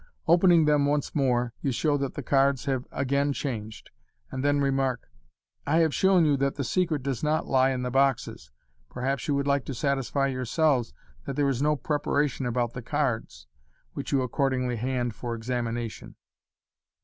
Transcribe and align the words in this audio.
Opening 0.27 0.65
them 0.65 0.87
once 0.87 1.13
more, 1.13 1.53
you 1.61 1.71
show 1.71 1.95
that 1.97 2.15
the 2.15 2.23
cards 2.23 2.65
have 2.65 2.87
again 2.91 3.33
changed, 3.33 3.91
and 4.31 4.43
then 4.43 4.59
remark," 4.59 5.11
I 5.67 5.77
have 5.81 5.93
shown 5.93 6.25
you 6.25 6.37
that 6.37 6.55
the 6.55 6.63
secret 6.63 7.03
does 7.03 7.21
not 7.21 7.45
lie 7.45 7.69
in 7.69 7.83
the 7.83 7.91
boxes, 7.91 8.49
perhaps 8.89 9.27
you 9.27 9.35
would 9.35 9.45
like 9.45 9.63
to 9.65 9.75
satisfy 9.75 10.25
yourselves 10.25 10.91
that 11.25 11.35
there 11.35 11.47
is 11.47 11.61
no 11.61 11.75
preparation 11.75 12.47
about 12.47 12.73
the 12.73 12.81
cards,'' 12.81 13.45
which 13.93 14.11
you 14.11 14.23
accordingly 14.23 14.77
hand 14.77 15.13
for 15.13 15.35
examination. 15.35 16.15